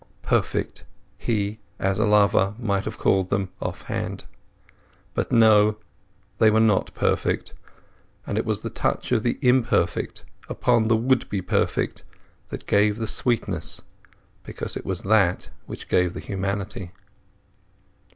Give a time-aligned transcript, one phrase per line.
[0.23, 0.83] Perfect,
[1.15, 4.25] he, as a lover, might have called them off hand.
[5.13, 7.53] But no—they were not perfect.
[8.25, 12.01] And it was the touch of the imperfect upon the would be perfect
[12.49, 13.83] that gave the sweetness,
[14.41, 16.93] because it was that which gave the humanity.